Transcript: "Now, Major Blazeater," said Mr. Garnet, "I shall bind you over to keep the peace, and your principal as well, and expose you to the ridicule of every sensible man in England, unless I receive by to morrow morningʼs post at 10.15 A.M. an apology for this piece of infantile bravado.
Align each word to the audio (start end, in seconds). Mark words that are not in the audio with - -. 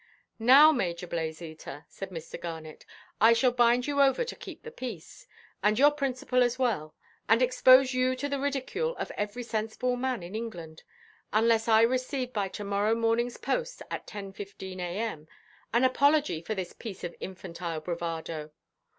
"Now, 0.39 0.71
Major 0.71 1.05
Blazeater," 1.05 1.85
said 1.87 2.09
Mr. 2.09 2.41
Garnet, 2.41 2.87
"I 3.19 3.33
shall 3.33 3.51
bind 3.51 3.85
you 3.85 4.01
over 4.01 4.23
to 4.25 4.35
keep 4.35 4.63
the 4.63 4.71
peace, 4.71 5.27
and 5.61 5.77
your 5.77 5.91
principal 5.91 6.41
as 6.41 6.57
well, 6.57 6.95
and 7.29 7.39
expose 7.39 7.93
you 7.93 8.15
to 8.15 8.27
the 8.27 8.39
ridicule 8.39 8.95
of 8.95 9.11
every 9.11 9.43
sensible 9.43 9.95
man 9.95 10.23
in 10.23 10.33
England, 10.33 10.81
unless 11.31 11.67
I 11.67 11.83
receive 11.83 12.33
by 12.33 12.47
to 12.47 12.63
morrow 12.63 12.95
morningʼs 12.95 13.41
post 13.43 13.83
at 13.91 14.07
10.15 14.07 14.79
A.M. 14.79 15.27
an 15.71 15.83
apology 15.83 16.41
for 16.41 16.55
this 16.55 16.73
piece 16.73 17.03
of 17.03 17.13
infantile 17.19 17.79
bravado. 17.79 18.49